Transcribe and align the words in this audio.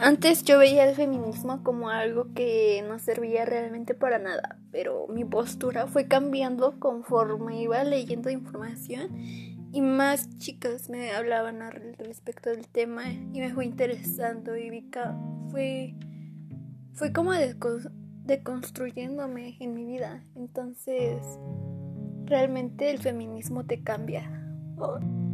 Antes 0.00 0.44
yo 0.44 0.58
veía 0.58 0.88
el 0.88 0.94
feminismo 0.94 1.62
como 1.64 1.90
algo 1.90 2.32
que 2.32 2.84
no 2.86 2.98
servía 2.98 3.44
realmente 3.44 3.94
para 3.94 4.18
nada, 4.18 4.58
pero 4.70 5.06
mi 5.08 5.24
postura 5.24 5.86
fue 5.86 6.06
cambiando 6.06 6.78
conforme 6.78 7.62
iba 7.62 7.82
leyendo 7.82 8.30
información 8.30 9.08
y 9.72 9.80
más 9.80 10.28
chicas 10.38 10.88
me 10.88 11.10
hablaban 11.10 11.62
al 11.62 11.96
respecto 11.98 12.50
del 12.50 12.68
tema 12.68 13.10
y 13.10 13.40
me 13.40 13.52
fue 13.52 13.64
interesando 13.64 14.56
y 14.56 14.70
vi 14.70 14.82
que 14.82 15.00
fue, 15.50 15.96
fue 16.94 17.12
como 17.12 17.32
deconstruyéndome 17.32 19.56
en 19.60 19.74
mi 19.74 19.84
vida. 19.84 20.24
Entonces, 20.36 21.20
realmente 22.24 22.90
el 22.90 22.98
feminismo 22.98 23.64
te 23.64 23.82
cambia. 23.82 24.30
Oh. 24.78 25.27